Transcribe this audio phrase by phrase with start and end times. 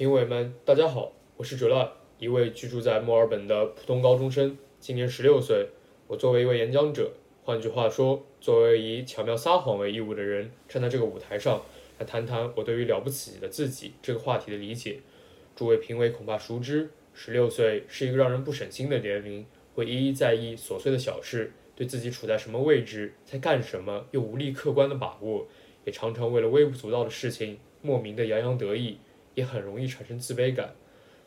[0.00, 1.86] 评委们，大家好，我是 July，
[2.18, 5.68] 一位居住在墨尔本的普通高中生，今年十六岁。
[6.06, 7.12] 我作为一位演讲者，
[7.44, 11.60] 换句话说，作为以巧妙撒谎为义务的人，站在这个舞台上
[11.98, 15.00] 来谈谈我对于了不起的自己这个话题的理解。
[15.54, 19.44] 诸位评委恐怕熟知，十六岁是一个让人不省心的年龄，
[19.74, 25.46] 会一一在意琐碎的小事，对自己处在什么位置，在干什么，又无力客观的把握，
[25.84, 28.96] 也常常为了微不足道的事情莫名的洋洋得意。
[29.34, 30.74] 也很容易产生自卑感。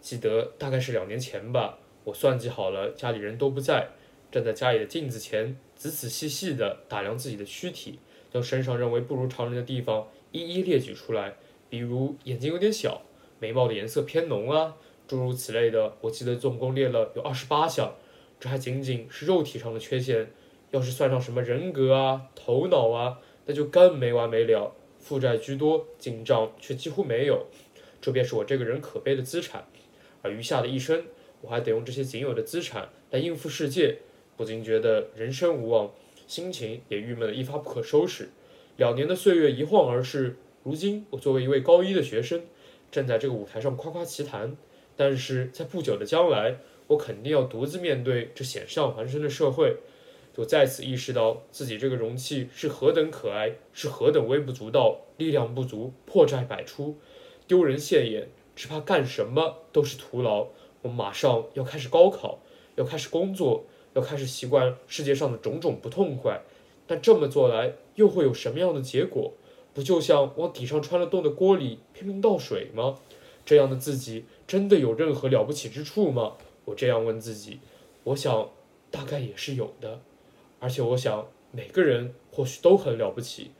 [0.00, 3.88] 记得大概是两年前吧，我算计好了，家里人都不在，
[4.30, 7.98] 站在家里的镜子前，仔仔细细地打量自己的躯体，
[8.30, 11.34] 将身上认为不如常人的地方一一列举出来，
[11.70, 13.02] 比如眼睛有点小，
[13.38, 14.76] 眉毛的颜色偏浓啊，
[15.08, 15.96] 诸如此类的。
[16.02, 17.94] 我记得总共列了有二十八项，
[18.38, 20.30] 这还仅仅是肉体上的缺陷，
[20.70, 24.74] 要是算上什么人格啊、头脑啊，那就更没完没了。
[24.98, 27.46] 负债居多，进账却几乎没有。
[28.04, 29.66] 这便是我这个人可悲的资产，
[30.20, 31.06] 而余下的一生，
[31.40, 33.96] 我还得用这些仅有的资产来应付世界，
[34.36, 35.90] 不禁觉得人生无望，
[36.26, 38.28] 心情也郁闷得一发不可收拾。
[38.76, 42.42] 两年的岁月一晃而逝，如今我作为一位高一的学生，
[42.92, 44.54] 站在这个舞台上夸夸其谈，
[44.96, 49.78] 但是在不久的将来，我肯定要独自面对这险象环生的社会，
[50.36, 56.98] 就再次意识到自己这个容器是何等可爱，是何等微不足道，力量不足，破绽百出。
[57.46, 60.48] 丢人现眼，只怕干什么都是徒劳。
[60.80, 62.38] 我马上要开始高考，
[62.76, 66.42] 要开始工作，要开始习惯世界上的种种不痛快。
[66.86, 69.32] 但这么做来，又会有什么样的结果？
[69.74, 72.98] 不就像往底上穿了洞的锅里拼命倒水吗？
[73.44, 76.36] 这样的自己真的有任何了不起之处吗？
[76.64, 77.60] 我这样问自己。
[78.04, 78.50] 我想，
[78.90, 80.00] 大概也是有的。
[80.60, 83.50] 而且我想，每个人或许都很了不起。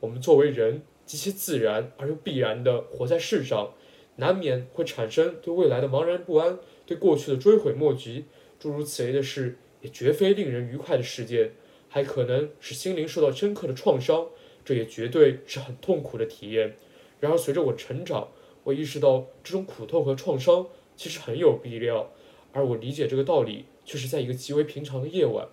[0.00, 0.82] 我们作为人。
[1.08, 3.72] 极其自然而又必然地活在世上，
[4.16, 8.26] 难免会产生对未来的茫然不安，对过去的追悔莫及，
[8.60, 11.52] 诸如此类的事，也绝非令人愉快的事件，
[11.88, 14.26] 还可能使心灵受到深刻的创伤，
[14.62, 16.76] 这也绝对是很痛苦的体验。
[17.20, 18.28] 然而，随着我成长，
[18.64, 22.12] 我意识到这种苦痛和创伤其实很有必要，
[22.52, 25.48] 而我理解这个道理，却是在一个极为平常的夜晚，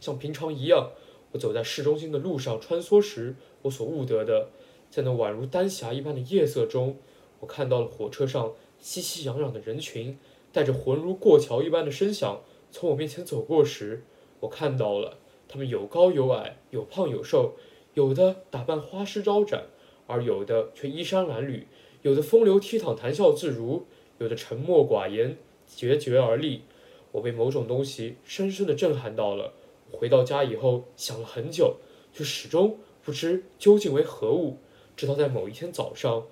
[0.00, 0.92] 像平常一样，
[1.32, 4.48] 我走在市中心的路上穿梭时，我所悟得的。
[4.96, 6.96] 在那宛如丹霞一般的夜色中，
[7.40, 10.18] 我看到了火车上熙熙攘攘的人群，
[10.54, 12.40] 带着浑如过桥一般的声响
[12.70, 14.04] 从我面前走过时，
[14.40, 15.18] 我看到了
[15.48, 17.56] 他们有高有矮，有胖有瘦，
[17.92, 19.66] 有的打扮花枝招展，
[20.06, 21.64] 而有的却衣衫褴褛；
[22.00, 23.82] 有的风流倜傥，谈笑自如；
[24.16, 25.36] 有的沉默寡言，
[25.68, 26.62] 决绝而立。
[27.12, 29.52] 我被某种东西深深地震撼到了。
[29.92, 31.76] 回到家以后，想了很久，
[32.14, 34.56] 却始终不知究竟为何物。
[34.96, 36.26] 直到在某一天早上，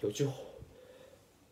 [0.00, 0.26] 有句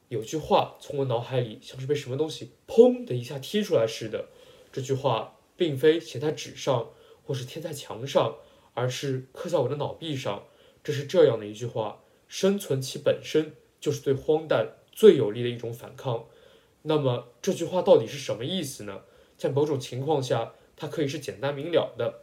[0.09, 4.29] 有句话从我脑海里像是被什么东西砰的一下踢出来似的。
[4.73, 6.91] 这句话并非写在纸上
[7.25, 8.37] 或是贴在墙上，
[8.73, 10.45] 而是刻在我的脑壁上。
[10.83, 16.25] 这是这样的一句话：生存其本身就是对荒诞最有力的一种反抗。
[16.83, 19.03] 那么这句话到底是什么意思呢？
[19.37, 22.23] 在某种情况下，它可以是简单明了的，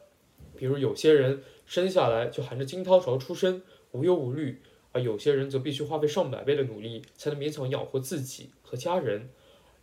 [0.58, 3.62] 比如有些人生下来就含着金汤勺出生。
[3.96, 4.62] 无忧无虑，
[4.92, 9.30] 而有些人则必须花费上百倍的努力才能勉强养活自己和家人。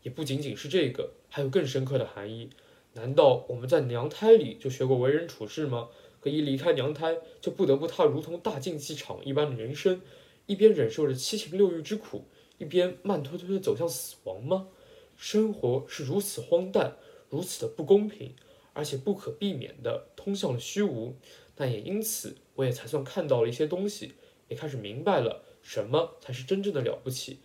[0.02, 2.50] 也不仅仅是这个，还有更深刻的含义。
[2.94, 5.88] 难道我们在娘胎里就学过为人处事吗？
[6.20, 10.00] 可一离开娘胎，就不得不踏如同大竞技场一般的人生，
[10.46, 12.24] 一边忍受着七情六欲之苦，
[12.58, 14.68] 一边慢吞吞地走向死亡吗？
[15.16, 16.96] 生活是如此荒诞，
[17.28, 18.34] 如此的不公平，
[18.72, 21.16] 而且不可避免地通向了虚无。
[21.54, 24.14] 但也因此，我也才算看到了一些东西，
[24.48, 27.40] 也开始明白了什么才是真正的了不起。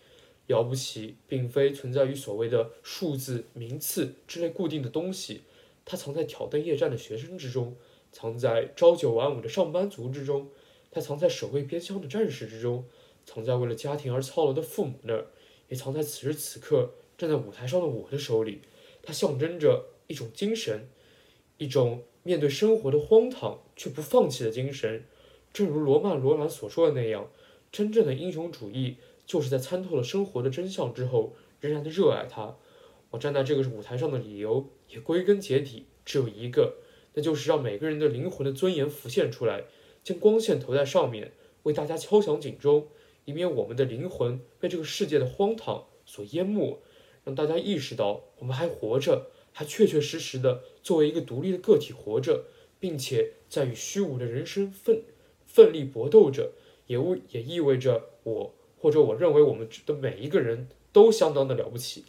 [0.47, 5.41] 了不起，并非存在于所谓的数字、名次之类固定的东西，
[5.83, 7.75] 它藏在挑灯夜战的学生之中，
[8.13, 10.49] 藏在朝九晚五的上班族之中，
[10.89, 12.85] 它藏在守卫边疆的战士之中，
[13.25, 15.27] 藏在为了家庭而操劳的父母那儿，
[15.67, 18.61] 也藏在此时此刻站在舞台上的我的手里。
[19.03, 20.87] 它象征着一种精神，
[21.57, 22.03] 一种。
[22.23, 25.05] 面对生活的荒唐却不放弃的精神，
[25.53, 27.31] 正如罗曼·罗兰所说的那样，
[27.71, 32.57] 真正的英雄主义就是在参透了生活的真相之后，仍然的热爱它。
[33.11, 36.73] 我站在这个舞台上的理由，也归根结底只有一个，
[37.13, 39.63] 那就是让每个人的灵魂的尊严浮现出来，
[40.03, 41.31] 将光线投在上面，
[41.63, 42.87] 为大家敲响警钟，
[43.23, 46.81] 以免我们的灵魂被这个世界的荒唐所淹没，
[47.23, 49.27] 让大家意识到我们还活着。
[49.57, 52.45] 他确确实实的作为一个独立的个体活着，
[52.79, 55.01] 并且在与虚无的人生奋
[55.47, 56.51] 奋力搏斗着，
[56.85, 62.03] 也为也意味着我或者我认为我们的每一个人都相当的了不起。